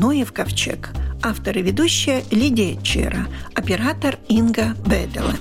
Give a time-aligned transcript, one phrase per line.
[0.00, 0.94] «Ноев ковчег».
[1.22, 5.34] Автор и ведущая Лидия Чера, оператор Инга Бедела.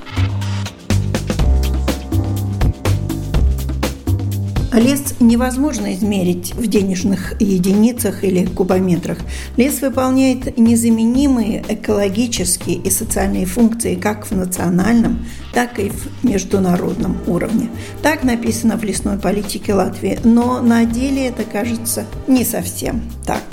[4.74, 9.20] Лес невозможно измерить в денежных единицах или кубометрах.
[9.56, 17.70] Лес выполняет незаменимые экологические и социальные функции как в национальном, так и в международном уровне.
[18.04, 23.44] Так написано в лесной политике Латвии, но на деле это кажется не совсем так.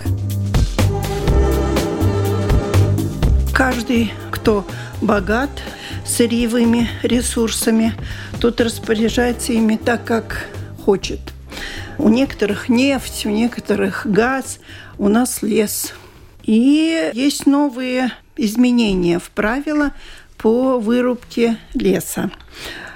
[3.57, 4.67] Каждый, кто
[5.01, 5.49] богат
[6.05, 7.95] сырьевыми ресурсами,
[8.39, 10.51] тут распоряжается ими так, как
[10.85, 11.21] хочет.
[11.97, 14.59] У некоторых нефть, у некоторых газ,
[14.99, 15.95] у нас лес.
[16.43, 19.93] И есть новые изменения в правила
[20.37, 22.31] по вырубке леса.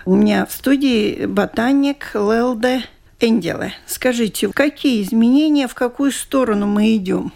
[0.05, 2.85] У меня в студии ботаник Лелде
[3.19, 3.73] Энделе.
[3.87, 7.33] Скажите, какие изменения, в какую сторону мы идем?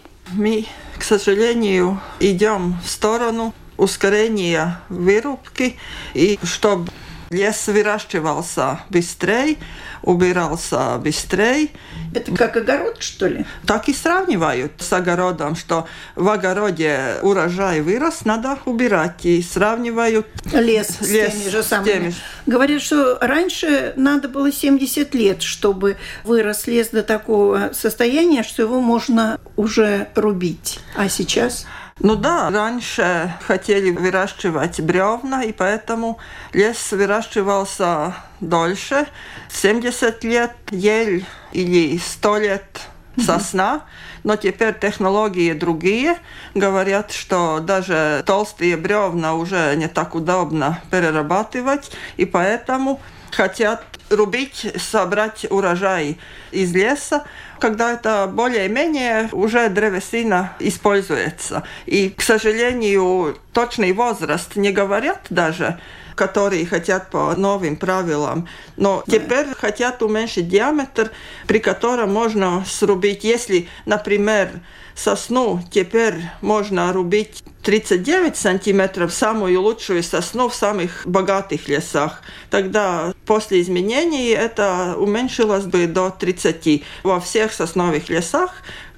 [0.97, 5.77] К сожалению, идем в сторону ускорения вырубки,
[6.13, 6.91] и чтобы
[7.29, 9.57] лес выращивался быстрее,
[10.01, 11.69] убирался быстрее.
[12.13, 13.45] Это как огород, что ли?
[13.65, 19.25] Так и сравнивают с огородом, что в огороде урожай вырос, надо убирать.
[19.25, 21.91] И сравнивают лес, лес с теми же самыми.
[21.91, 22.15] Теми.
[22.45, 28.79] Говорят, что раньше надо было 70 лет, чтобы вырос лес до такого состояния, что его
[28.79, 30.79] можно уже рубить.
[30.95, 31.65] А сейчас?
[32.01, 36.17] Ну да, раньше хотели выращивать бревна, и поэтому
[36.51, 39.07] лес выращивался дольше.
[39.49, 42.81] 70 лет ель или 100 лет
[43.17, 43.85] сосна,
[44.25, 46.17] но теперь технологии другие.
[46.53, 52.99] Говорят, что даже толстые бревна уже не так удобно перерабатывать, и поэтому
[53.31, 56.17] хотят рубить, собрать урожай
[56.51, 57.23] из леса,
[57.59, 61.63] когда это более-менее уже древесина используется.
[61.85, 65.79] И, к сожалению, точный возраст не говорят даже,
[66.15, 68.47] которые хотят по новым правилам.
[68.77, 71.11] Но теперь хотят уменьшить диаметр,
[71.47, 74.51] при котором можно срубить, если, например,
[74.95, 82.21] сосну теперь можно рубить 39 сантиметров, самую лучшую сосну в самых богатых лесах.
[82.49, 86.83] Тогда после изменений это уменьшилось бы до 30.
[87.03, 88.51] Во всех сосновых лесах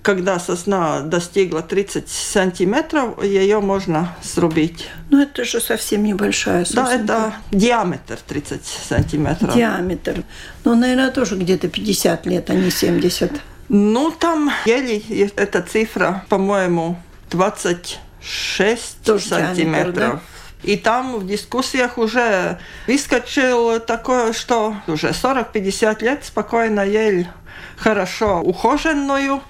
[0.08, 4.88] когда сосна достигла 30 сантиметров, ее можно срубить.
[5.10, 6.86] Ну, это же совсем небольшая сосна.
[6.86, 9.54] Да, это диаметр 30 сантиметров.
[9.54, 10.24] Диаметр.
[10.64, 13.34] Ну, наверное, тоже где-то 50 лет, а не 70.
[13.68, 15.00] Ну, там еле
[15.36, 16.98] эта цифра, по-моему,
[17.32, 19.94] 26 Тоже сантиметров.
[19.94, 20.22] Диаметр, да?
[20.64, 27.28] И там в дискуссиях уже выскочил такое, что уже 40-50 лет спокойно ель
[27.76, 29.42] хорошо ухоженную,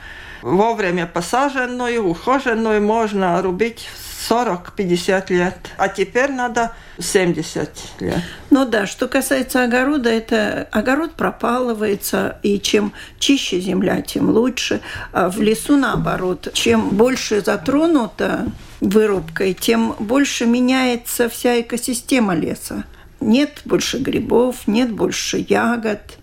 [0.47, 3.87] вовремя посаженную, ухоженную можно рубить
[4.29, 7.69] 40-50 лет, а теперь надо 70
[7.99, 8.21] лет.
[8.49, 14.81] Ну да, что касается огорода, это огород пропалывается, и чем чище земля, тем лучше.
[15.13, 18.47] А в лесу наоборот, чем больше затронуто
[18.81, 22.83] вырубкой, тем больше меняется вся экосистема леса.
[23.19, 26.17] Нет больше грибов, нет больше ягод,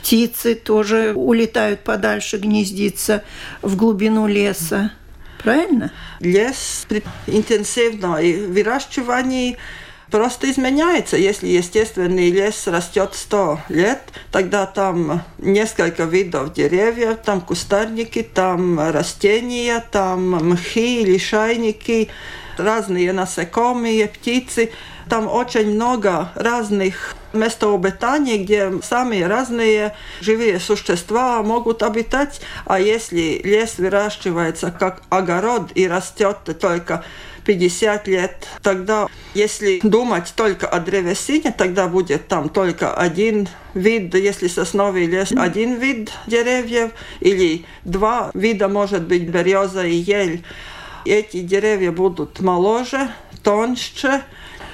[0.00, 3.22] птицы тоже улетают подальше гнездиться
[3.62, 4.92] в глубину леса.
[5.42, 5.92] Правильно?
[6.20, 8.14] Лес при интенсивном
[8.52, 9.56] выращивании
[10.10, 11.16] просто изменяется.
[11.16, 14.00] Если естественный лес растет 100 лет,
[14.32, 22.08] тогда там несколько видов деревьев, там кустарники, там растения, там мхи, лишайники,
[22.56, 24.70] разные насекомые, птицы.
[25.10, 32.40] Там очень много разных мест обитания, где самые разные живые существа могут обитать.
[32.64, 37.04] А если лес выращивается как огород и растет только
[37.44, 44.46] 50 лет, тогда, если думать только о древесине, тогда будет там только один вид, если
[44.46, 50.44] сосновый лес, один вид деревьев, или два вида, может быть, береза и ель.
[51.04, 53.10] Эти деревья будут моложе,
[53.42, 54.22] тоньше,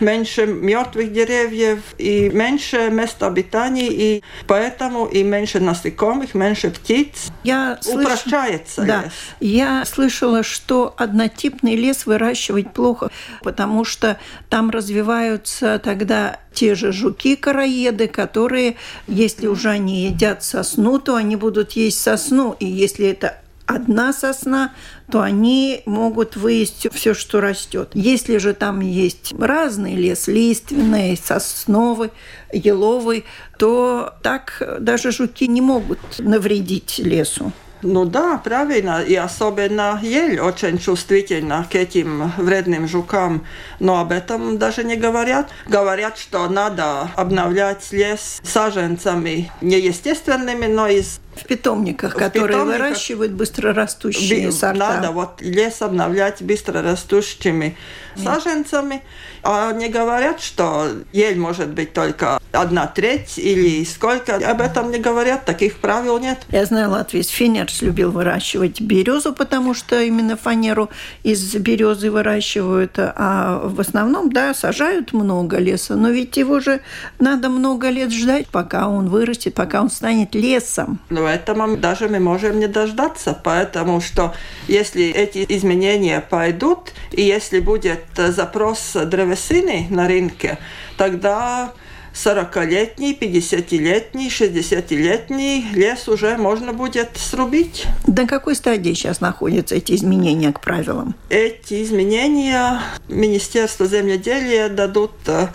[0.00, 7.30] меньше мертвых деревьев и меньше мест обитаний, и поэтому и меньше насекомых, меньше птиц.
[7.44, 9.12] Я Упрощается да, лес.
[9.40, 13.10] Я слышала, что однотипный лес выращивать плохо,
[13.42, 18.76] потому что там развиваются тогда те же жуки-караеды, которые,
[19.06, 22.56] если уже они едят сосну, то они будут есть сосну.
[22.58, 24.72] И если это одна сосна,
[25.10, 27.90] то они могут выесть все, что растет.
[27.94, 32.10] Если же там есть разный лес, лиственный, сосновый,
[32.52, 33.24] еловый,
[33.58, 37.52] то так даже жуки не могут навредить лесу.
[37.82, 39.02] Ну да, правильно.
[39.02, 43.46] И особенно ель очень чувствительна к этим вредным жукам.
[43.80, 45.50] Но об этом даже не говорят.
[45.68, 52.80] Говорят, что надо обновлять лес саженцами не естественными, но из в питомниках, в которые питомниках
[52.80, 54.78] выращивают быстрорастущие сорта.
[54.78, 57.76] Надо вот лес обновлять быстрорастущими
[58.16, 59.02] саженцами.
[59.42, 64.36] А не говорят, что ель может быть только одна треть или сколько.
[64.36, 66.38] Об этом не говорят, таких правил нет.
[66.50, 70.90] Я знаю, латвийц Фенерс любил выращивать березу, потому что именно фанеру
[71.22, 72.94] из березы выращивают.
[72.98, 75.94] А в основном, да, сажают много леса.
[75.94, 76.80] Но ведь его же
[77.20, 80.98] надо много лет ждать, пока он вырастет, пока он станет лесом.
[81.10, 84.34] Но этого даже мы можем не дождаться, потому что
[84.68, 90.58] если эти изменения пойдут, и если будет запрос древесины на рынке,
[90.96, 91.72] тогда
[92.16, 97.86] 40-летний, 50-летний, 60-летний лес уже можно будет срубить.
[98.06, 101.14] На какой стадии сейчас находятся эти изменения к правилам?
[101.28, 105.48] Эти изменения Министерство земледелия дадут э,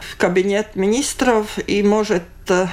[0.00, 2.22] в кабинет министров и может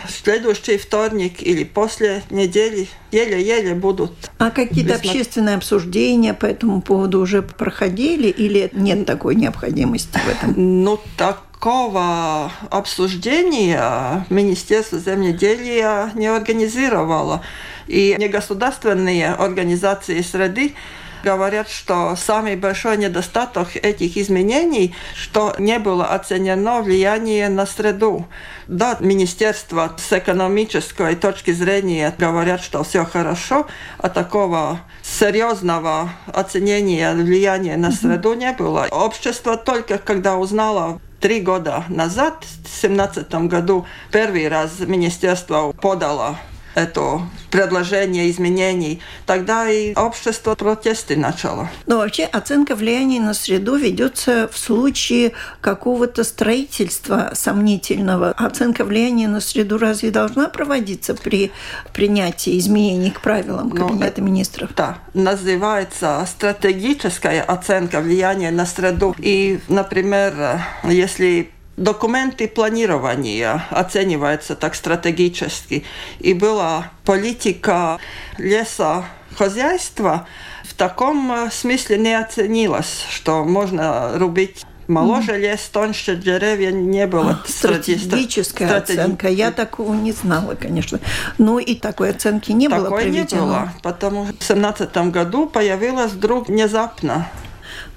[0.08, 4.12] в следующий вторник или после недели еле-еле будут.
[4.38, 10.54] А какие-то общественные обсуждения по этому поводу уже проходили или нет такой необходимости в этом?
[10.84, 17.42] Ну, такого обсуждения Министерство земледелия не организировало.
[17.88, 20.76] И негосударственные организации среды
[21.24, 28.28] говорят, что самый большой недостаток этих изменений, что не было оценено влияние на среду.
[28.68, 33.68] Да, министерство с экономической точки зрения говорят, что все хорошо,
[33.98, 38.88] а такого серьезного оценения влияния на среду не было.
[38.92, 46.38] Общество только когда узнало три года назад, в 2017 году, первый раз министерство подало
[46.80, 47.22] это
[47.52, 51.70] предложение изменений, тогда и общество протесты начало.
[51.88, 58.32] Но вообще оценка влияния на среду ведется в случае какого-то строительства сомнительного.
[58.38, 61.52] Оценка влияния на среду разве должна проводиться при
[61.94, 64.70] принятии изменений к правилам ну, Кабинета Но, министров?
[64.76, 69.16] Да, называется стратегическая оценка влияния на среду.
[69.18, 75.84] И, например, если документы планирования оцениваются так стратегически.
[76.20, 78.00] И была политика
[78.38, 80.28] лесохозяйства
[80.64, 85.40] в таком э, смысле не оценилась, что можно рубить моложе mm.
[85.40, 87.42] лес, тоньше деревья не было.
[87.44, 89.00] А, стратегическая стратеги...
[89.00, 89.30] оценка.
[89.30, 91.00] Я такого не знала, конечно.
[91.38, 93.24] Ну и такой оценки не такой было проведено.
[93.24, 97.28] не было, потому что в 2017 году появилась вдруг внезапно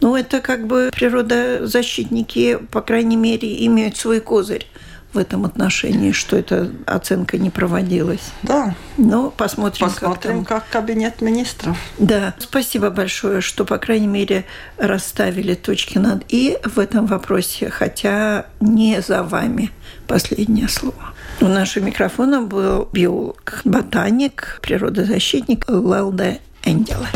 [0.03, 4.67] ну, это как бы природозащитники, по крайней мере, имеют свой козырь
[5.13, 8.33] в этом отношении, что эта оценка не проводилась.
[8.43, 8.75] Да.
[8.97, 11.77] Но посмотрим, посмотрим как, как кабинет министров.
[11.99, 12.35] Да.
[12.39, 14.45] Спасибо большое, что, по крайней мере,
[14.77, 19.71] расставили точки над «и» в этом вопросе, хотя не за вами
[20.09, 21.13] последнее слово.
[21.41, 27.09] У нашего микрофона был биолог, ботаник, природозащитник Лелде Энгеле.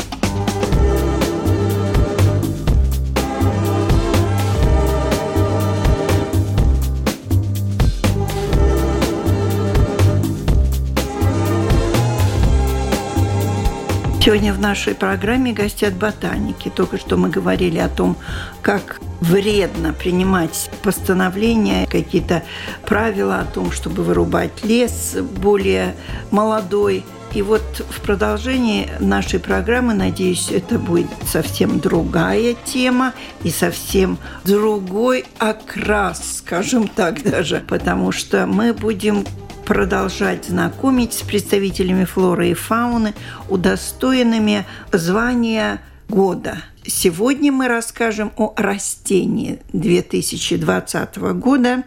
[14.26, 16.68] Сегодня в нашей программе гостят ботаники.
[16.68, 18.16] Только что мы говорили о том,
[18.60, 22.42] как вредно принимать постановления, какие-то
[22.84, 25.94] правила о том, чтобы вырубать лес более
[26.32, 27.04] молодой.
[27.34, 33.12] И вот в продолжении нашей программы, надеюсь, это будет совсем другая тема
[33.44, 39.24] и совсем другой окрас, скажем так даже, потому что мы будем
[39.66, 43.14] продолжать знакомить с представителями флоры и фауны,
[43.48, 46.62] удостоенными звания года.
[46.86, 51.82] Сегодня мы расскажем о растении 2020 года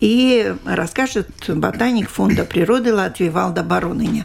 [0.00, 4.24] и расскажет ботаник Фонда природы Латвии Валда Бароныня.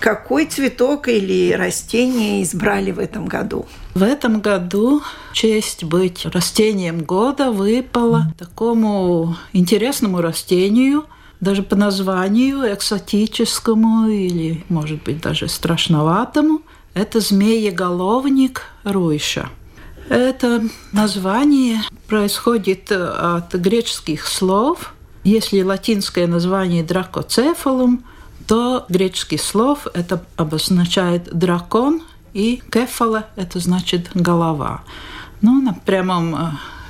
[0.00, 3.66] Какой цветок или растение избрали в этом году?
[3.94, 11.04] В этом году честь быть растением года выпала такому интересному растению–
[11.44, 16.62] даже по названию экзотическому или, может быть, даже страшноватому,
[16.94, 19.48] это змееголовник руйша.
[20.08, 24.94] Это название происходит э, от греческих слов.
[25.22, 28.04] Если латинское название дракоцефалум,
[28.46, 32.02] то греческий слов это обозначает дракон,
[32.34, 34.82] и кефала это значит голова.
[35.40, 36.38] Ну, на прямом э,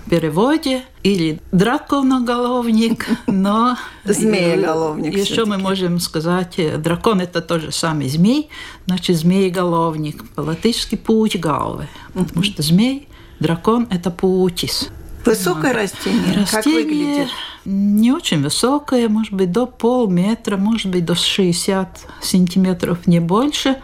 [0.09, 5.17] переводе или драконоголовник, но змееголовник.
[5.17, 8.49] Еще мы можем сказать, дракон это тоже самый змей,
[8.87, 13.09] значит змееголовник, по-латышски путь головы, потому что змей,
[13.41, 14.91] дракон это путис.
[15.25, 15.77] Высокое вот.
[15.77, 16.41] растение?
[16.41, 17.29] растение как выглядит?
[17.65, 23.81] Не очень высокое, может быть, до полметра, может быть, до 60 сантиметров, не больше.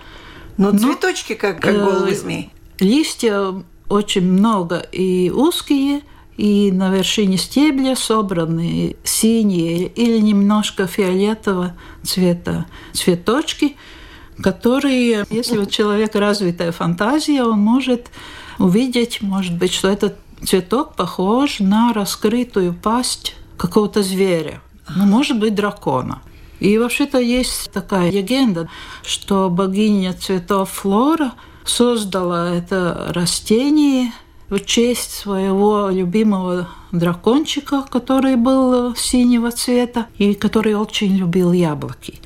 [0.59, 2.51] Но, Но цветочки, как, как головы змей?
[2.79, 3.55] Листья
[3.89, 6.03] очень много и узкие,
[6.41, 13.77] и на вершине стебля собраны синие или немножко фиолетового цвета цветочки,
[14.43, 18.11] которые, если у человека развитая фантазия, он может
[18.59, 24.63] увидеть, может быть, что этот цветок похож на раскрытую пасть какого-то зверя,
[24.97, 26.23] ну, может быть, дракона.
[26.59, 28.71] И вообще-то есть такая легенда,
[29.03, 31.33] что богиня цветов Флора
[31.67, 34.13] создала это растение
[34.51, 42.21] в честь своего любимого дракончика, который был синего цвета и который очень любил яблоки.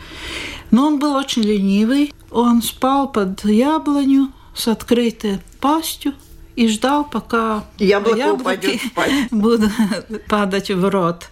[0.71, 6.15] Но он был очень ленивый, он спал под яблоню с открытой пастью,
[6.57, 8.81] и ждал, пока яблоко яблоки
[9.31, 9.73] будут
[10.29, 11.29] падать в рот.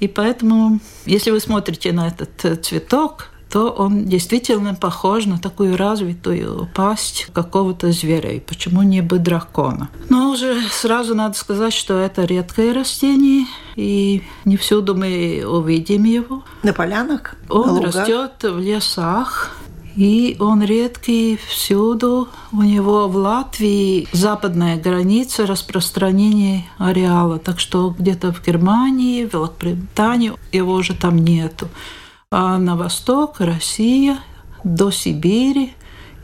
[0.00, 6.68] И поэтому, если вы смотрите на этот цветок, то он действительно похож на такую развитую
[6.74, 8.32] пасть какого-то зверя.
[8.32, 9.90] И почему не бы дракона?
[10.08, 13.46] Но уже сразу надо сказать, что это редкое растение,
[13.76, 16.42] и не всюду мы увидим его.
[16.64, 17.36] На полянах?
[17.48, 19.56] Он растет в лесах,
[19.94, 22.28] и он редкий всюду.
[22.50, 27.38] У него в Латвии западная граница распространения ареала.
[27.38, 31.68] Так что где-то в Германии, в Великобритании его уже там нету.
[32.36, 34.18] А на восток Россия
[34.64, 35.72] до Сибири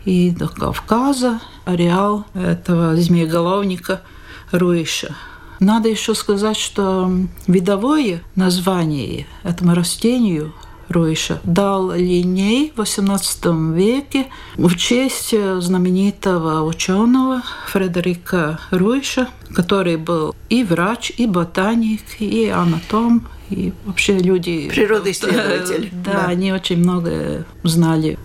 [0.05, 4.03] и до Кавказа ареал этого змееголовника
[4.51, 5.15] Руиша.
[5.61, 7.09] Надо еще сказать, что
[7.47, 10.53] видовое название этому растению
[10.89, 14.27] Руиша дал Линей в XVIII веке
[14.57, 23.73] в честь знаменитого ученого Фредерика Руиша, который был и врач, и ботаник, и анатом, и
[23.85, 24.69] вообще люди...
[24.69, 25.91] Природоисследователь.
[26.05, 28.19] Да, да, они очень много знали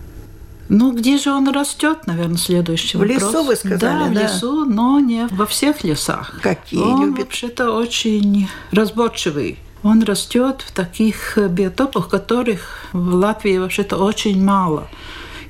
[0.68, 3.22] ну, где же он растет, наверное, следующий в вопрос.
[3.22, 4.06] В лесу, вы сказали, да?
[4.06, 4.22] в да?
[4.22, 6.40] лесу, но не во всех лесах.
[6.42, 7.26] Какие он любит?
[7.26, 14.88] вообще-то очень разборчивый он растет в таких биотопах, которых в Латвии вообще-то очень мало.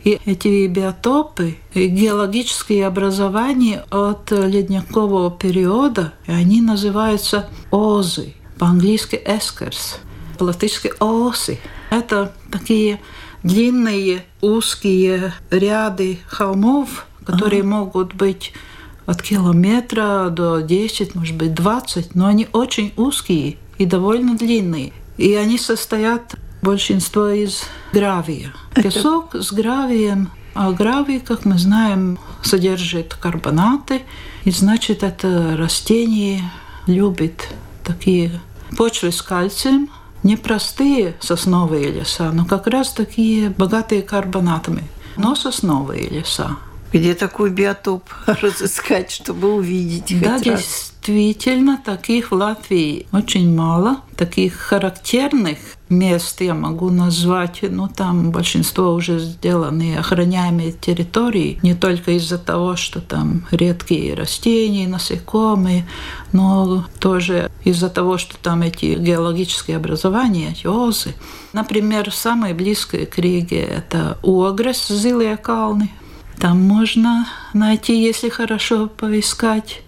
[0.05, 9.99] И эти биотопы, геологические образования от ледникового периода, они называются озы, по-английски эскерс,
[10.39, 11.61] по-латышски оси.
[11.91, 13.01] Это такие
[13.43, 17.69] длинные узкие ряды холмов, которые ага.
[17.69, 18.53] могут быть
[19.07, 24.93] от километра до 10, может быть, 20, но они очень узкие и довольно длинные.
[25.17, 28.53] И они состоят большинство из гравия.
[28.75, 34.03] Песок с гравием, а гравий, как мы знаем, содержит карбонаты,
[34.45, 36.43] и значит это растение
[36.87, 37.49] любит
[37.87, 38.41] такие
[38.77, 39.89] почвы с кальцием,
[40.23, 44.85] непростые сосновые леса, но как раз такие богатые карбонатами,
[45.17, 46.57] но сосновые леса.
[46.99, 50.39] Где такой биотоп разыскать, чтобы увидеть да?
[50.39, 54.01] Действительно, таких в Латвии очень мало.
[54.17, 62.13] Таких характерных мест я могу назвать, ну там большинство уже сделаны охраняемые территории, не только
[62.13, 65.87] из-за того, что там редкие растения, насекомые,
[66.33, 71.15] но тоже из-за того, что там эти геологические образования, эти озы.
[71.53, 75.91] Например, самое близкое к Риге– это Огрес, Зилые Калны.
[76.39, 79.83] Там можно найти, если хорошо поискать.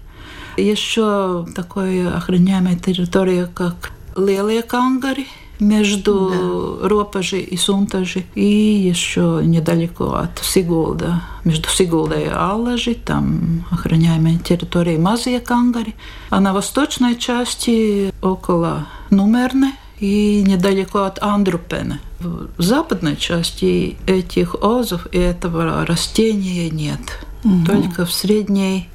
[0.57, 5.27] Еще такой охраняемая территория, как Лелые Кангари,
[5.61, 6.89] между да.
[6.89, 14.99] Ропажи и Сунтажи, и еще недалеко от Сигулда, между Сигулдой и Аллажи, там охраняемая территория
[14.99, 15.95] Мазия Кангари,
[16.31, 22.01] а на восточной части около Нумерны и недалеко от Андрупена.
[22.21, 27.01] В западной части этих озов и этого растения нет,
[27.45, 27.65] угу.
[27.65, 28.89] только в средней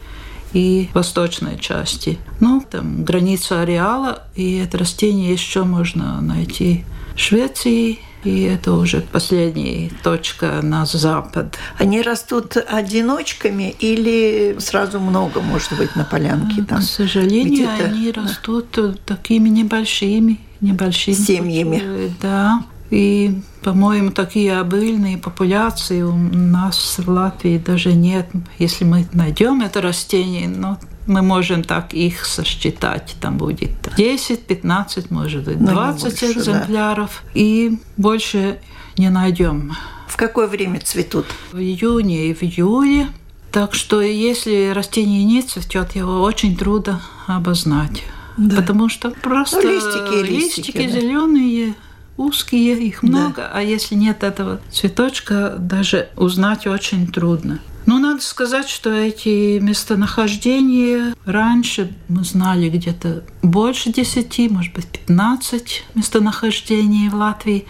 [0.53, 2.19] и восточной части.
[2.39, 9.01] Ну, там граница ареала, и это растение еще можно найти в Швеции, и это уже
[9.01, 11.57] последняя точка на запад.
[11.77, 16.63] Они растут одиночками или сразу много, может быть, на полянке?
[16.63, 16.79] Там?
[16.79, 22.13] К сожалению, они растут такими небольшими, небольшими семьями.
[22.21, 22.63] Да.
[22.89, 28.29] И, по-моему, такие обильные популяции у нас в Латвии даже нет.
[28.59, 30.77] Если мы найдем это растение, но
[31.07, 33.15] мы можем так их сосчитать.
[33.19, 37.23] Там будет 10, 15, может быть, 20 больше, экземпляров.
[37.25, 37.31] Да.
[37.33, 38.59] И больше
[38.97, 39.73] не найдем.
[40.07, 41.25] В какое время цветут?
[41.51, 43.07] В июне и в июле.
[43.51, 48.03] Так что если растение не цветет, его очень трудно обознать.
[48.37, 48.57] Да.
[48.57, 50.99] Потому что просто ну, листики, листики, листики да.
[50.99, 51.75] зеленые,
[52.17, 53.51] узкие, их много, да.
[53.53, 57.59] а если нет этого цветочка, даже узнать очень трудно.
[57.85, 65.83] Ну, надо сказать, что эти местонахождения раньше мы знали где-то больше 10, может быть, 15
[65.93, 67.65] местонахождений в Латвии,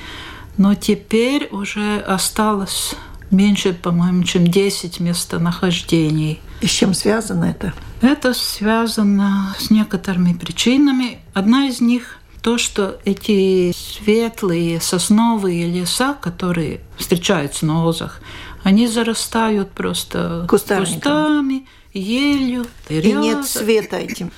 [0.58, 2.96] но теперь уже осталось
[3.34, 6.40] меньше, по-моему, чем 10 местонахождений.
[6.62, 7.74] И с чем связано это?
[8.02, 11.20] Это связано с некоторыми причинами.
[11.34, 18.20] Одна из них то, что эти светлые сосновые леса, которые встречаются на озах,
[18.64, 22.66] они зарастают просто кустами, елью.
[22.90, 24.32] И нет света этим.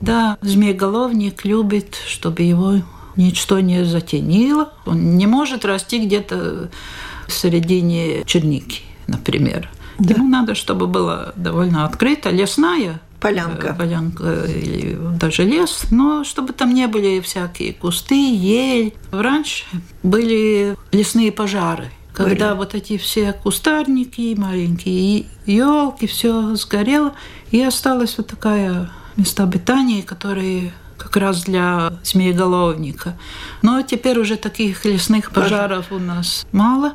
[0.00, 2.76] Да, змееголовник любит, чтобы его
[3.16, 4.72] ничто не затенило.
[4.86, 6.70] Он не может расти где-то
[7.28, 9.70] в середине черники, например.
[9.98, 10.14] Да.
[10.14, 13.68] Ему надо, чтобы было довольно открыто, лесная Полянка.
[13.68, 18.94] Э, полянка или даже лес, но чтобы там не были всякие кусты, ель.
[19.10, 19.64] Раньше
[20.02, 22.58] были лесные пожары, когда были.
[22.58, 27.14] вот эти все кустарники, маленькие елки, все сгорело,
[27.50, 33.16] и осталась вот такая места обитания, которые как раз для змееголовника.
[33.62, 36.94] Но теперь уже таких лесных пожаров у нас мало.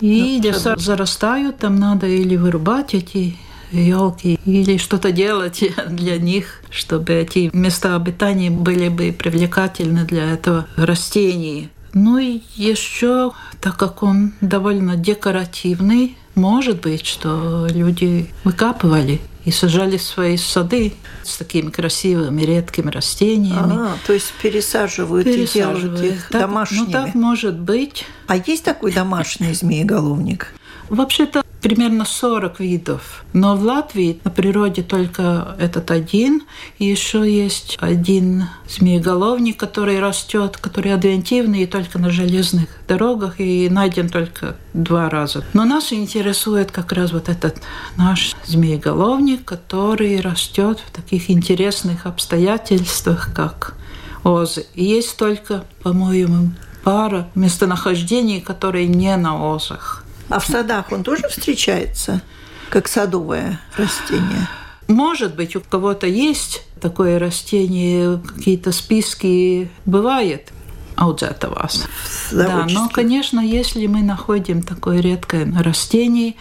[0.00, 3.36] И ну, леса зарастают, там надо или вырубать эти
[3.70, 10.66] елки или что-то делать для них, чтобы эти места обитания были бы привлекательны для этого
[10.76, 11.70] растений.
[11.92, 19.98] Ну и еще, так как он довольно декоративный, может быть, что люди выкапывали и сажали
[19.98, 23.74] свои сады с такими красивыми редкими растениями.
[23.76, 25.98] А, то есть пересаживают, пересаживают.
[25.98, 26.86] и делают их так, домашними.
[26.86, 28.06] Ну так может быть.
[28.26, 30.54] А есть такой домашний змееголовник?
[30.88, 33.24] Вообще-то примерно 40 видов.
[33.32, 36.42] Но в Латвии на природе только этот один.
[36.78, 43.70] И еще есть один змееголовник, который растет, который адвентивный и только на железных дорогах и
[43.70, 45.42] найден только два раза.
[45.54, 47.62] Но нас интересует как раз вот этот
[47.96, 53.74] наш змееголовник, который растет в таких интересных обстоятельствах, как
[54.22, 54.66] озы.
[54.74, 56.50] И есть только, по-моему,
[56.82, 60.03] пара местонахождений, которые не на озах.
[60.28, 62.22] А в садах он тоже встречается,
[62.70, 64.48] как садовое растение?
[64.88, 70.52] Может быть, у кого-то есть такое растение, какие-то списки бывает
[70.96, 71.84] аудзетовас.
[72.30, 76.34] Да, но, конечно, если мы находим такое редкое растение,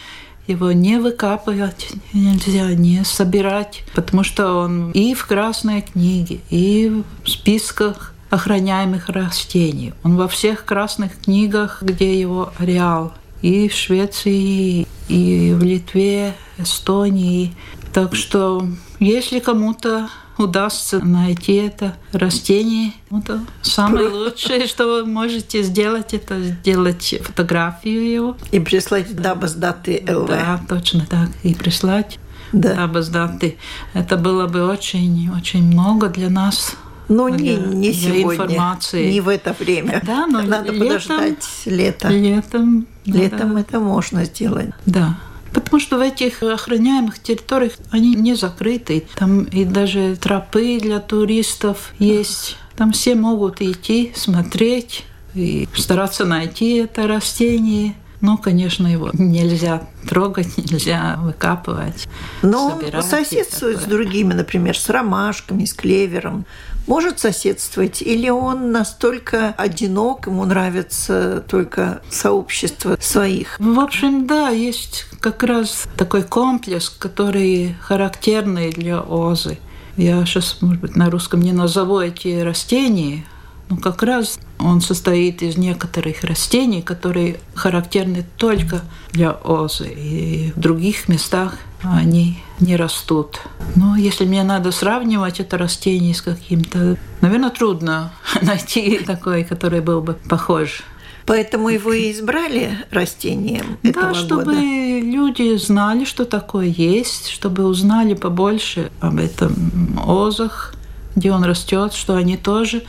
[0.48, 7.30] его не выкапывать нельзя, не собирать, потому что он и в Красной книге, и в
[7.30, 9.93] списках охраняемых растений.
[10.04, 17.53] Он во всех красных книгах, где его ареал и в Швеции, и в Литве, Эстонии.
[17.93, 18.67] Так что
[18.99, 27.15] если кому-то удастся найти это растение, это самое лучшее, что вы можете сделать, это сделать
[27.21, 28.38] фотографию его.
[28.51, 30.27] И прислать дабас даты ЛВ.
[30.27, 31.29] Да, точно так.
[31.43, 32.19] И прислать
[32.53, 32.75] да.
[32.75, 33.58] дабас даты.
[33.93, 36.75] Это было бы очень-очень много для нас.
[37.10, 39.12] Ну, не, не сегодня, информации.
[39.12, 40.02] не в это время.
[40.06, 42.08] Да, но Надо летом, подождать лето.
[42.08, 42.88] Летом.
[43.06, 44.70] Летом это можно сделать.
[44.86, 45.18] Да.
[45.54, 49.06] Потому что в этих охраняемых территориях они не закрыты.
[49.16, 52.58] Там и даже тропы для туристов есть.
[52.76, 57.96] Там все могут идти, смотреть и стараться найти это растение.
[58.20, 62.08] Но, конечно, его нельзя трогать, нельзя выкапывать.
[62.42, 66.46] Но соседствует с другими, например, с ромашками, с клевером
[66.88, 73.60] может соседствовать, или он настолько одинок, ему нравится только сообщество своих?
[73.60, 79.58] В общем, да, есть как раз такой комплекс, который характерный для озы.
[79.96, 83.26] Я сейчас, может быть, на русском не назову эти растения,
[83.69, 89.88] но как раз он состоит из некоторых растений, которые характерны только для озы.
[89.88, 93.41] И в других местах они не растут.
[93.76, 100.02] Но если мне надо сравнивать это растение с каким-то, наверное, трудно найти такое, которое был
[100.02, 100.84] бы похож.
[101.26, 104.60] Поэтому его и избрали растением этого Да, чтобы года.
[104.60, 110.73] люди знали, что такое есть, чтобы узнали побольше об этом озах,
[111.15, 112.84] где он растет, что они тоже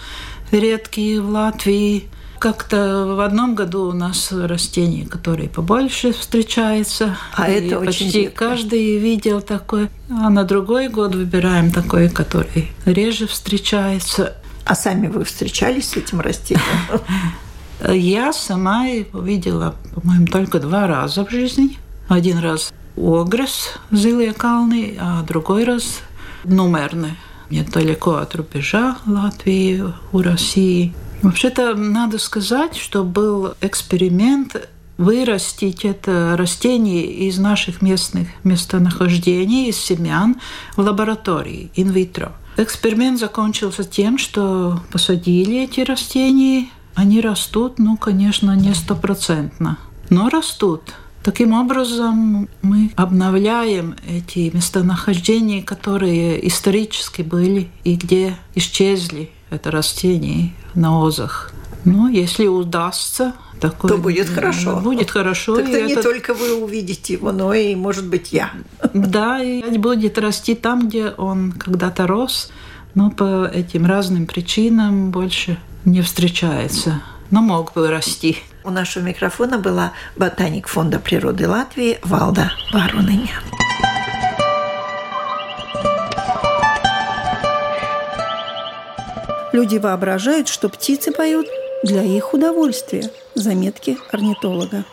[0.51, 2.09] редкие в Латвии.
[2.39, 7.17] Как-то в одном году у нас растения, которые побольше встречаются.
[7.35, 8.49] А это почти очень редко.
[8.49, 9.91] каждый видел такое.
[10.11, 14.37] А на другой год выбираем такой, который реже встречается.
[14.65, 16.65] А сами вы встречались с этим растением?
[17.93, 21.79] Я сама его видела, по-моему, только два раза в жизни.
[22.09, 26.01] Один раз Огрес, Зилые Калны, а другой раз
[26.45, 27.17] Нумерны,
[27.51, 30.95] недалеко от рубежа Латвии у России.
[31.25, 40.37] Вообще-то надо сказать, что был эксперимент вырастить это растение из наших местных местонахождений, из семян
[40.77, 42.33] в лаборатории инвитро.
[42.59, 49.79] Эксперимент закончился тем, что посадили эти растения, они растут, ну, конечно, не стопроцентно,
[50.11, 50.93] но растут.
[51.23, 61.01] Таким образом, мы обновляем эти местонахождения, которые исторически были и где исчезли это растение на
[61.01, 61.53] озах.
[61.85, 64.77] Но если удастся, такое, То будет хорошо.
[64.77, 65.57] Будет хорошо.
[65.57, 68.51] Тогда и не это- только вы увидите его, но и, может быть, я.
[68.95, 72.51] Да, и будет расти там, где он когда-то рос,
[72.95, 77.03] но по этим разным причинам больше не встречается.
[77.31, 78.39] Но мог бы расти.
[78.65, 83.31] У нашего микрофона была ботаник Фонда природы Латвии Валда Варуныня.
[89.55, 91.47] Люди воображают, что птицы поют
[91.85, 93.09] для их удовольствия.
[93.37, 94.85] Заметки орнитолога.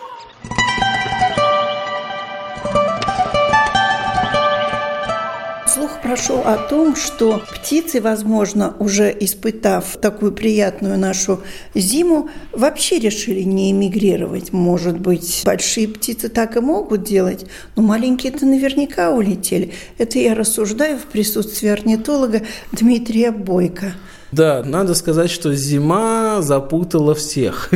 [5.65, 11.41] Слух прошел о том, что птицы, возможно, уже испытав такую приятную нашу
[11.73, 14.53] зиму, вообще решили не эмигрировать.
[14.53, 19.73] Может быть, большие птицы так и могут делать, но маленькие-то наверняка улетели.
[19.97, 23.93] Это я рассуждаю в присутствии орнитолога Дмитрия Бойко.
[24.31, 27.69] Да, надо сказать, что зима запутала всех.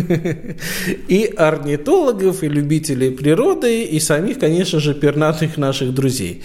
[1.08, 6.44] И орнитологов, и любителей природы, и самих, конечно же, пернатых наших друзей.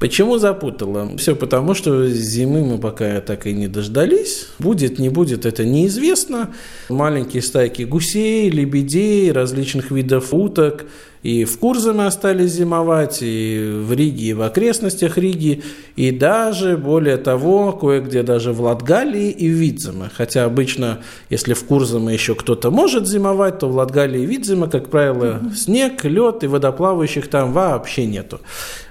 [0.00, 1.14] Почему запутала?
[1.18, 4.46] Все потому, что зимы мы пока так и не дождались.
[4.58, 6.54] Будет, не будет, это неизвестно.
[6.88, 10.86] Маленькие стайки гусей, лебедей, различных видов уток
[11.22, 15.62] и в Курзаме остались зимовать, и в Риге, и в окрестностях Риги,
[15.94, 20.10] и даже, более того, кое-где даже в Латгалии и в Видземе.
[20.14, 24.88] Хотя обычно, если в Курзаме еще кто-то может зимовать, то в Латгалии и Видземе, как
[24.88, 28.40] правило, снег, лед и водоплавающих там вообще нету.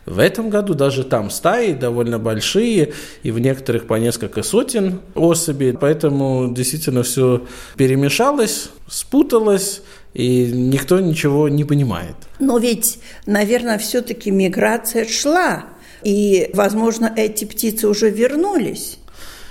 [0.10, 5.74] В этом году даже там стаи довольно большие, и в некоторых по несколько сотен особей.
[5.74, 7.46] Поэтому действительно все
[7.78, 9.84] перемешалось, спуталось,
[10.16, 12.16] и никто ничего не понимает.
[12.40, 15.66] Но ведь, наверное, все-таки миграция шла.
[16.02, 18.99] И, возможно, эти птицы уже вернулись.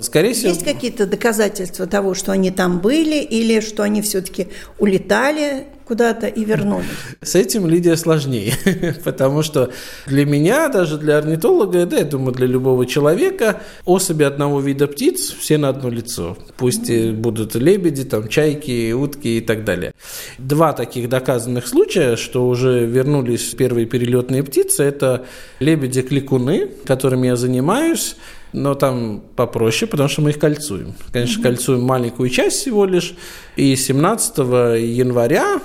[0.01, 5.67] Скорее всего, Есть какие-то доказательства того, что они там были, или что они все-таки улетали
[5.89, 6.87] куда-то и вернулись?
[7.23, 8.53] С этим, Лидия, сложнее,
[9.05, 9.73] потому что
[10.07, 15.35] для меня, даже для орнитолога, да, я думаю, для любого человека, особи одного вида птиц
[15.41, 16.37] все на одно лицо.
[16.57, 19.93] Пусть и будут лебеди, там, чайки, утки и так далее.
[20.39, 25.27] Два таких доказанных случая, что уже вернулись первые перелетные птицы, это
[25.59, 28.17] лебеди-кликуны, которыми я занимаюсь,
[28.53, 30.95] но там попроще, потому что мы их кольцуем.
[31.13, 33.15] Конечно, кольцуем маленькую часть всего лишь.
[33.57, 35.61] И 17 января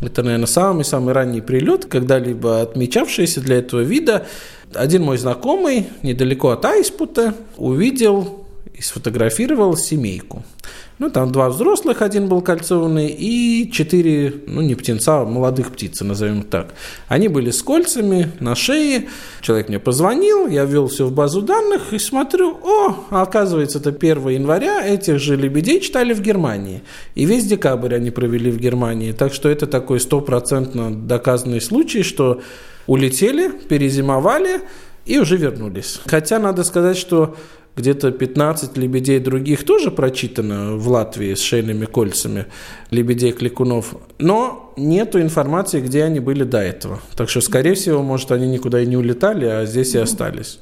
[0.00, 4.26] это, наверное, самый-самый ранний прилет, когда-либо отмечавшийся для этого вида.
[4.74, 8.46] Один мой знакомый, недалеко от Айспута, увидел
[8.78, 10.44] и сфотографировал семейку.
[10.98, 16.00] Ну, там два взрослых, один был кольцованный, и четыре, ну, не птенца, а молодых птиц,
[16.00, 16.74] назовем так.
[17.08, 19.08] Они были с кольцами на шее.
[19.40, 24.28] Человек мне позвонил, я ввел все в базу данных и смотрю, о, оказывается, это 1
[24.28, 26.82] января, этих же лебедей читали в Германии.
[27.16, 29.12] И весь декабрь они провели в Германии.
[29.12, 32.40] Так что это такой стопроцентно доказанный случай, что
[32.86, 34.62] улетели, перезимовали
[35.08, 36.00] и уже вернулись.
[36.06, 37.34] Хотя надо сказать, что
[37.78, 42.46] где-то 15 лебедей других тоже прочитано в Латвии с шейными кольцами,
[42.90, 47.00] лебедей-кликунов, но нету информации, где они были до этого.
[47.16, 50.58] Так что, скорее всего, может, они никуда и не улетали, а здесь и остались.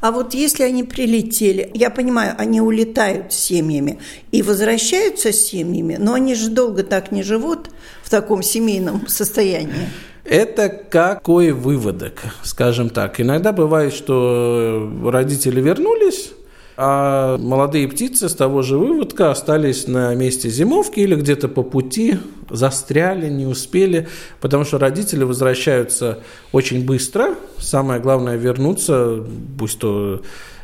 [0.00, 3.98] А вот если они прилетели, я понимаю, они улетают с семьями
[4.30, 7.70] и возвращаются с семьями, но они же долго так не живут
[8.02, 9.88] в таком семейном состоянии.
[10.24, 13.20] Это какой выводок, скажем так.
[13.20, 16.32] Иногда бывает, что родители вернулись,
[16.82, 22.18] а молодые птицы с того же выводка остались на месте зимовки или где-то по пути
[22.48, 24.08] застряли, не успели,
[24.40, 26.20] потому что родители возвращаются
[26.52, 27.34] очень быстро.
[27.58, 29.22] Самое главное вернуться,
[29.58, 30.22] пусть то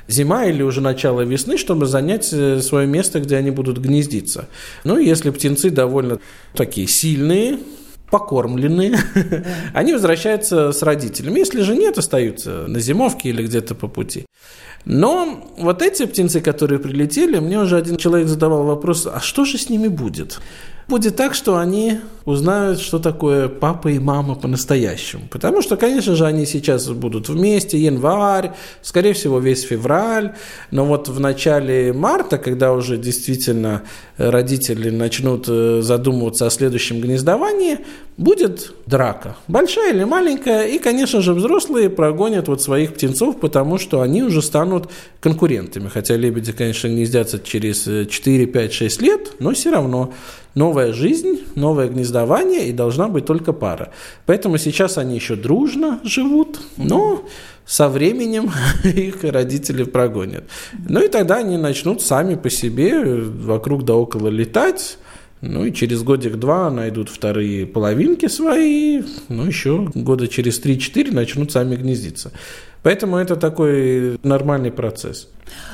[0.09, 4.49] зима или уже начало весны, чтобы занять э, свое место, где они будут гнездиться.
[4.85, 6.19] Ну, если птенцы довольно
[6.55, 7.59] такие сильные,
[8.11, 8.99] покормленные,
[9.75, 11.39] они возвращаются с родителями.
[11.39, 14.27] Если же нет, остаются на зимовке или где-то по пути.
[14.85, 19.59] Но вот эти птенцы, которые прилетели, мне уже один человек задавал вопрос, а что же
[19.59, 20.41] с ними будет?
[20.89, 25.25] Будет так, что они узнают, что такое папа и мама по-настоящему.
[25.29, 30.35] Потому что, конечно же, они сейчас будут вместе, январь, скорее всего, весь февраль.
[30.71, 33.83] Но вот в начале марта, когда уже действительно
[34.17, 37.79] родители начнут э, задумываться о следующем гнездовании,
[38.17, 39.37] будет драка.
[39.47, 40.67] Большая или маленькая.
[40.67, 45.89] И, конечно же, взрослые прогонят вот своих птенцов, потому что они уже станут конкурентами.
[45.89, 50.13] Хотя лебеди, конечно, гнездятся через 4, 5, 6 лет, но все равно
[50.55, 53.93] новая жизнь, новое гнездование, и должна быть только пара.
[54.25, 57.23] Поэтому сейчас они еще дружно живут, но
[57.67, 58.51] со временем
[58.85, 60.45] их родители прогонят.
[60.89, 64.99] Ну и тогда они начнут сами по себе вокруг да около летать,
[65.47, 71.77] ну и через годик-два найдут вторые половинки свои, ну еще года через 3-4 начнут сами
[71.77, 72.33] гнездиться.
[72.83, 75.29] Поэтому это такой нормальный процесс.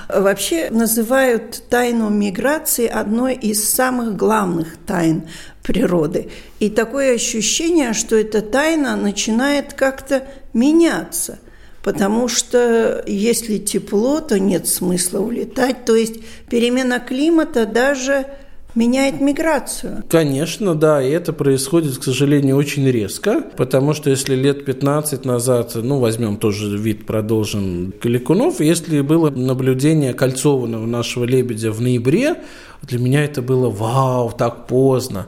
[0.08, 5.24] Вообще называют тайну миграции одной из самых главных тайн
[5.62, 6.30] природы.
[6.58, 11.38] И такое ощущение, что эта тайна начинает как-то меняться.
[11.82, 15.84] Потому что если тепло, то нет смысла улетать.
[15.84, 18.26] То есть перемена климата даже
[18.74, 20.02] меняет миграцию.
[20.08, 25.72] Конечно, да, и это происходит, к сожалению, очень резко, потому что если лет 15 назад,
[25.74, 32.42] ну, возьмем тоже вид, продолжим Каликунов, если было наблюдение кольцованного нашего лебедя в ноябре,
[32.82, 35.26] для меня это было вау, так поздно.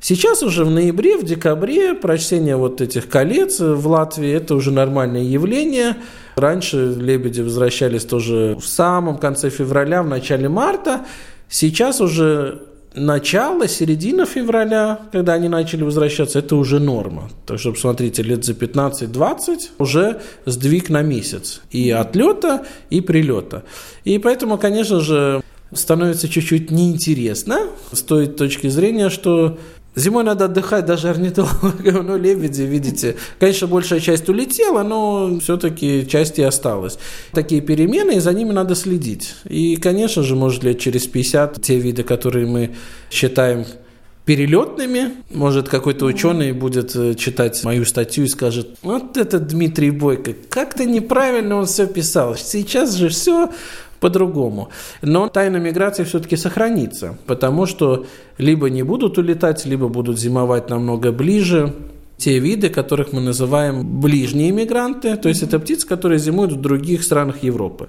[0.00, 5.22] Сейчас уже в ноябре, в декабре прочтение вот этих колец в Латвии– это уже нормальное
[5.22, 5.96] явление.
[6.36, 11.04] Раньше лебеди возвращались тоже в самом конце февраля, в начале марта.
[11.48, 12.67] Сейчас уже
[12.98, 17.30] начало, середина февраля, когда они начали возвращаться, это уже норма.
[17.46, 21.62] Так что, посмотрите, лет за 15-20 уже сдвиг на месяц.
[21.70, 23.64] И отлета, и прилета.
[24.04, 27.60] И поэтому, конечно же, становится чуть-чуть неинтересно
[27.92, 29.58] с той точки зрения, что
[29.98, 33.16] Зимой надо отдыхать даже орнитологам, ну, лебеди, видите.
[33.40, 36.98] Конечно, большая часть улетела, но все-таки часть и осталась.
[37.32, 39.34] Такие перемены, и за ними надо следить.
[39.44, 42.76] И, конечно же, может лет через 50 те виды, которые мы
[43.10, 43.66] считаем
[44.24, 45.14] перелетными.
[45.30, 50.84] Может, какой-то ученый будет э, читать мою статью и скажет, вот это Дмитрий Бойко, как-то
[50.84, 52.36] неправильно он все писал.
[52.36, 53.50] Сейчас же все
[54.00, 54.68] по-другому.
[55.02, 58.06] Но тайна миграции все-таки сохранится, потому что
[58.38, 61.74] либо не будут улетать, либо будут зимовать намного ближе,
[62.18, 67.04] те виды, которых мы называем ближние мигранты, то есть это птицы, которые зимуют в других
[67.04, 67.88] странах Европы.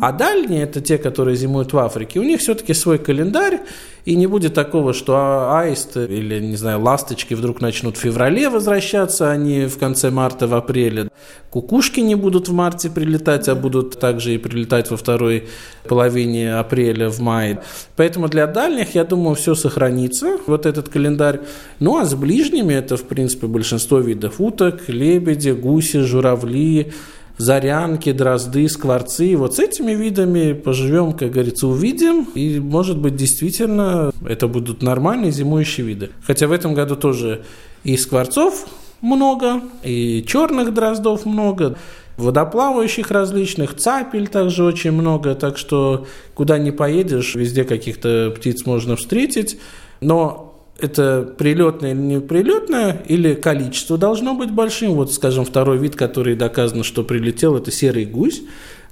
[0.00, 2.18] А дальние– это те, которые зимуют в Африке.
[2.18, 3.60] У них все-таки свой календарь,
[4.08, 8.48] и не будет такого, что а, аисты или, не знаю, ласточки вдруг начнут в феврале
[8.48, 11.08] возвращаться, а не в конце марта, в апреле.
[11.50, 15.48] Кукушки не будут в марте прилетать, а будут также и прилетать во второй
[15.86, 17.62] половине апреля, в мае.
[17.96, 21.40] Поэтому для дальних, я думаю, все сохранится, вот этот календарь.
[21.78, 23.67] Ну, а с ближними это, в принципе, большинство
[24.00, 26.92] видов уток, лебеди, гуси, журавли,
[27.38, 29.36] зарянки, дрозды, скворцы.
[29.36, 32.26] Вот с этими видами поживем, как говорится, увидим.
[32.34, 36.10] И, может быть, действительно, это будут нормальные зимующие виды.
[36.26, 37.44] Хотя в этом году тоже
[37.84, 38.66] и скворцов
[39.00, 41.76] много, и черных дроздов много,
[42.16, 48.96] водоплавающих различных, цапель также очень много, так что куда ни поедешь, везде каких-то птиц можно
[48.96, 49.58] встретить.
[50.00, 50.47] Но
[50.78, 54.92] это прилетное или не прилетное, или количество должно быть большим.
[54.92, 58.42] Вот, скажем, второй вид, который доказано, что прилетел, это серый гусь.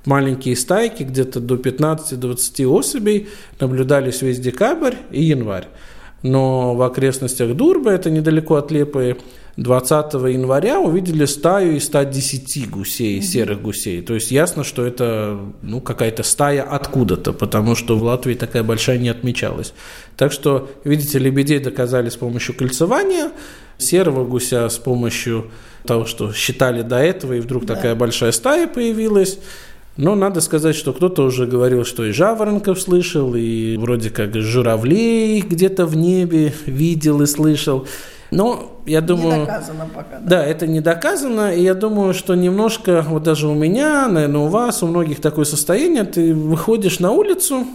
[0.05, 5.69] Маленькие стайки, где-то до 15-20 особей, наблюдались весь декабрь и январь.
[6.23, 9.19] Но в окрестностях Дурбы, это недалеко от Лепы,
[9.57, 14.03] 20 января увидели стаю из 110 гусей, серых гусей.
[14.03, 18.99] То есть ясно, что это ну, какая-то стая откуда-то, потому что в Латвии такая большая
[18.99, 19.73] не отмечалась.
[20.17, 23.31] Так что, видите, лебедей доказали с помощью кольцевания,
[23.79, 25.51] серого гуся с помощью
[25.87, 27.77] того, что считали до этого, и вдруг да.
[27.77, 29.39] такая большая стая появилась.
[29.97, 35.41] Но надо сказать, что кто-то уже говорил, что и жаворонков слышал, и вроде как журавлей
[35.41, 37.87] где-то в небе видел и слышал.
[38.31, 39.41] Но я думаю...
[39.41, 40.19] Не доказано пока.
[40.19, 40.39] Да.
[40.39, 44.49] да, это не доказано, и я думаю, что немножко, вот даже у меня, наверное, у
[44.49, 47.67] вас, у многих такое состояние, ты выходишь на улицу,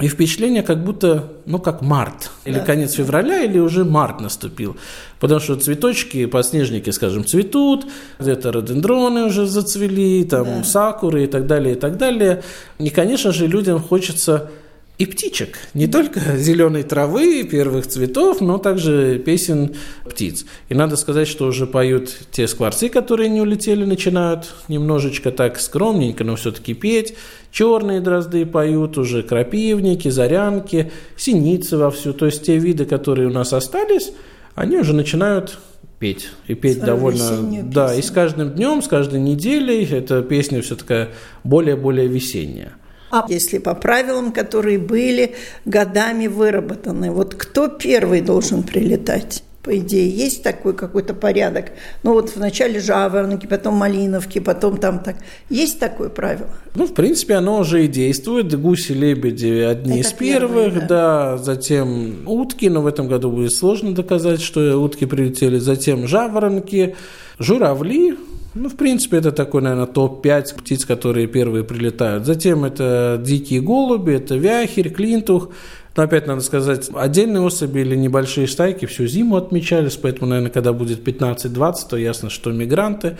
[0.00, 2.30] И впечатление, как будто, ну, как март.
[2.44, 2.64] Или да.
[2.64, 4.76] конец февраля, или уже март наступил.
[5.18, 7.86] Потому что цветочки, подснежники, скажем, цветут,
[8.20, 10.64] где-то рододендроны уже зацвели, там да.
[10.64, 12.42] сакуры и так далее, и так далее.
[12.78, 14.50] И, конечно же, людям хочется
[14.98, 15.58] и птичек.
[15.74, 20.44] Не только зеленой травы, первых цветов, но также песен птиц.
[20.68, 26.24] И надо сказать, что уже поют те скворцы, которые не улетели, начинают немножечко так скромненько,
[26.24, 27.14] но все-таки петь.
[27.52, 32.12] Черные дрозды поют, уже крапивники, зарянки, синицы вовсю.
[32.12, 34.10] То есть те виды, которые у нас остались,
[34.56, 35.60] они уже начинают
[36.00, 36.28] петь.
[36.48, 37.62] И петь Свою довольно...
[37.62, 41.10] Да, и с каждым днем, с каждой неделей эта песня все такая
[41.44, 42.72] более-более весенняя.
[43.10, 49.42] А если по правилам, которые были годами выработаны, вот кто первый должен прилетать?
[49.62, 51.72] По идее, есть такой какой-то порядок.
[52.02, 55.16] Ну вот вначале жаворонки, потом малиновки, потом там так.
[55.50, 56.48] Есть такое правило?
[56.74, 58.58] Ну, в принципе, оно уже и действует.
[58.58, 61.36] Гуси, лебеди одни Это из первых, первые, да.
[61.36, 61.38] да.
[61.38, 65.58] Затем утки, но в этом году будет сложно доказать, что утки прилетели.
[65.58, 66.96] Затем жаворонки,
[67.38, 68.16] журавли,
[68.58, 72.26] ну, в принципе, это такой, наверное, топ-5 птиц, которые первые прилетают.
[72.26, 75.50] Затем это дикие голуби, это вяхерь, клинтух.
[75.96, 80.72] Но опять надо сказать, отдельные особи или небольшие стайки всю зиму отмечались, поэтому, наверное, когда
[80.72, 83.16] будет 15-20, то ясно, что мигранты.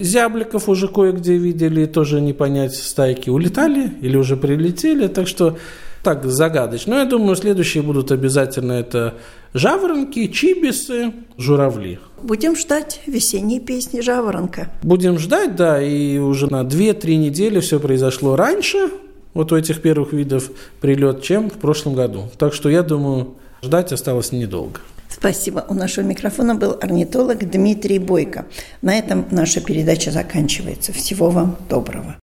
[0.00, 5.58] Зябликов уже кое-где видели, тоже не понять, стайки улетали или уже прилетели, так что
[6.02, 6.94] так загадочно.
[6.94, 9.14] Но я думаю, следующие будут обязательно это
[9.52, 11.98] жаворонки, чибисы, журавли.
[12.22, 14.68] Будем ждать весенней песни «Жаворонка».
[14.82, 18.90] Будем ждать, да, и уже на 2-3 недели все произошло раньше,
[19.34, 22.30] вот у этих первых видов прилет, чем в прошлом году.
[22.38, 24.80] Так что я думаю, ждать осталось недолго.
[25.08, 25.64] Спасибо.
[25.68, 28.46] У нашего микрофона был орнитолог Дмитрий Бойко.
[28.80, 30.92] На этом наша передача заканчивается.
[30.92, 32.16] Всего вам доброго.